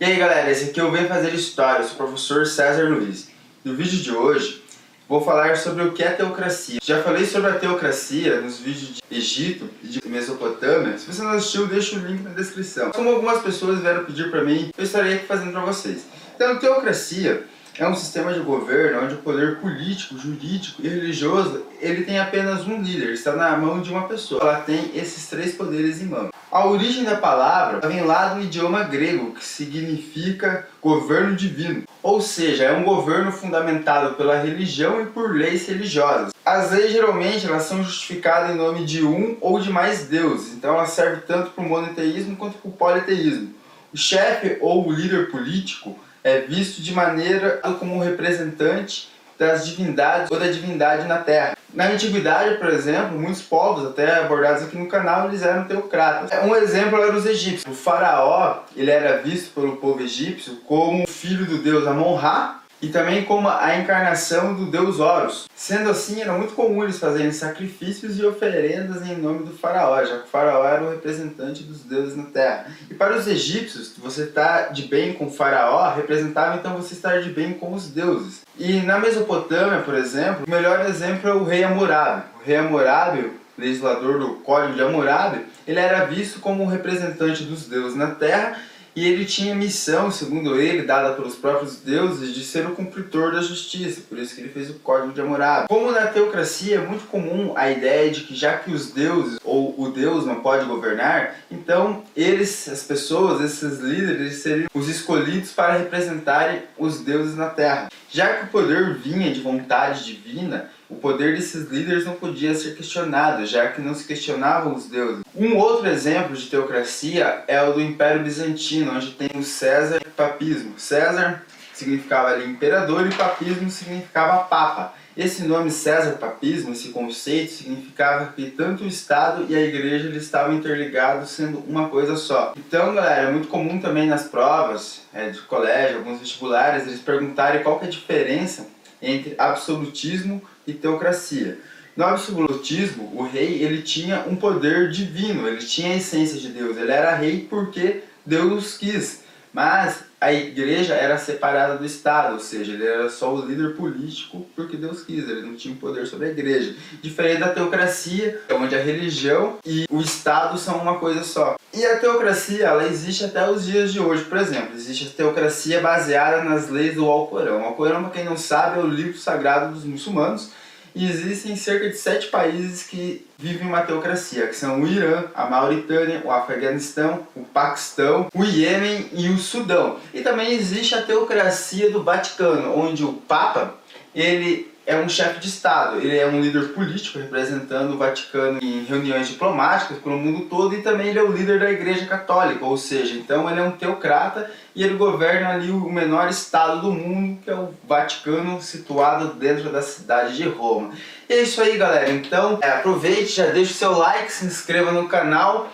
[0.00, 3.30] E aí galera, esse aqui eu venho fazer história, eu sou o professor César Luiz.
[3.64, 4.62] No vídeo de hoje,
[5.08, 6.78] vou falar sobre o que é teocracia.
[6.80, 10.96] Já falei sobre a teocracia nos vídeos de Egito e de Mesopotâmia.
[10.96, 12.92] Se você não assistiu, deixa o link na descrição.
[12.92, 16.06] Como algumas pessoas vieram pedir para mim, eu estarei aqui fazendo para vocês.
[16.36, 17.42] Então, teocracia
[17.78, 22.66] é um sistema de governo onde o poder político, jurídico e religioso ele tem apenas
[22.66, 24.42] um líder, está na mão de uma pessoa.
[24.42, 26.28] Ela tem esses três poderes em mão.
[26.50, 31.84] A origem da palavra vem lá do idioma grego, que significa governo divino.
[32.02, 36.32] Ou seja, é um governo fundamentado pela religião e por leis religiosas.
[36.44, 40.74] As leis geralmente elas são justificadas em nome de um ou de mais deuses, então
[40.74, 43.54] elas servem tanto para o monoteísmo quanto para o politeísmo.
[43.92, 50.38] O chefe ou o líder político é visto de maneira como representante das divindades ou
[50.38, 51.56] da divindade na Terra.
[51.72, 56.30] Na antiguidade, por exemplo, muitos povos, até abordados aqui no canal, eles eram teocratas.
[56.44, 57.64] Um exemplo era os egípcios.
[57.66, 63.24] O faraó, ele era visto pelo povo egípcio como filho do deus Amon-Ra, e também
[63.24, 65.48] como a encarnação do deus Horus.
[65.54, 70.18] Sendo assim, era muito comum eles fazerem sacrifícios e oferendas em nome do faraó, já
[70.18, 72.66] que o faraó era o representante dos deuses na terra.
[72.90, 77.20] E para os egípcios, você estar de bem com o faraó representava então você estar
[77.20, 78.42] de bem com os deuses.
[78.58, 82.22] E na Mesopotâmia, por exemplo, o melhor exemplo é o rei Hammurabi.
[82.40, 87.66] O rei Hammurabi, legislador do Código de Hammurabi, ele era visto como o representante dos
[87.66, 88.56] deuses na terra
[88.94, 93.40] e ele tinha missão, segundo ele, dada pelos próprios deuses, de ser o cumpridor da
[93.40, 95.68] justiça, por isso que ele fez o Código de Hammurabi.
[95.68, 99.74] Como na teocracia é muito comum a ideia de que já que os deuses ou
[99.78, 105.78] o deus não pode governar, então eles, as pessoas, esses líderes, seriam os escolhidos para
[105.78, 107.88] representarem os deuses na Terra.
[108.10, 112.74] Já que o poder vinha de vontade divina, o poder desses líderes não podia ser
[112.74, 115.22] questionado, já que não se questionavam os deuses.
[115.36, 120.08] Um outro exemplo de teocracia é o do Império Bizantino, onde tem o César e
[120.08, 120.78] o papismo.
[120.78, 121.42] César
[121.74, 124.94] significava ali imperador e papismo significava papa.
[125.18, 130.22] Esse nome César Papismo, esse conceito, significava que tanto o Estado e a Igreja eles
[130.22, 132.54] estavam interligados sendo uma coisa só.
[132.56, 137.64] Então, galera, é muito comum também nas provas é, de colégio, alguns vestibulares, eles perguntarem
[137.64, 138.68] qual é a diferença
[139.02, 141.58] entre absolutismo e teocracia.
[141.96, 146.76] No absolutismo, o rei ele tinha um poder divino, ele tinha a essência de Deus,
[146.76, 149.24] ele era rei porque Deus quis.
[149.58, 154.46] Mas a igreja era separada do Estado, ou seja, ele era só o líder político
[154.54, 156.76] porque Deus quis, ele não tinha poder sobre a igreja.
[157.02, 161.56] Diferente da teocracia, onde a religião e o Estado são uma coisa só.
[161.74, 164.22] E a teocracia, ela existe até os dias de hoje.
[164.26, 167.62] Por exemplo, existe a teocracia baseada nas leis do Alcorão.
[167.62, 170.52] O Alcorão, para quem não sabe, é o livro sagrado dos muçulmanos
[170.94, 175.46] e existem cerca de sete países que vivem uma teocracia, que são o Irã, a
[175.46, 179.98] Mauritânia, o Afeganistão, o Paquistão, o Iêmen e o Sudão.
[180.12, 183.74] E também existe a teocracia do Vaticano, onde o Papa
[184.14, 188.84] ele é um chefe de Estado, ele é um líder político representando o Vaticano em
[188.84, 192.78] reuniões diplomáticas pelo mundo todo e também ele é o líder da Igreja Católica, ou
[192.78, 197.38] seja, então ele é um teocrata e ele governa ali o menor estado do mundo,
[197.44, 200.94] que é o Vaticano, situado dentro da cidade de Roma.
[201.28, 202.08] E é isso aí, galera.
[202.10, 205.70] Então, é, aproveite, já deixa o seu like, se inscreva no canal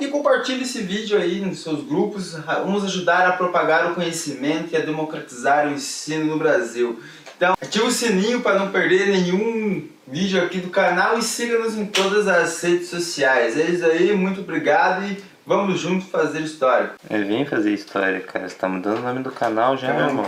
[0.00, 2.34] e compartilhe esse vídeo aí nos seus grupos.
[2.34, 7.00] Vamos ajudar a propagar o conhecimento e a democratizar o ensino no Brasil.
[7.36, 11.86] Então, ative o sininho para não perder nenhum vídeo aqui do canal e siga-nos em
[11.86, 13.56] todas as redes sociais.
[13.56, 16.92] É isso aí, muito obrigado e vamos juntos fazer história.
[17.08, 18.48] Eu vim fazer história, cara.
[18.48, 20.24] Você tá mudando o nome do canal já, meu irmão.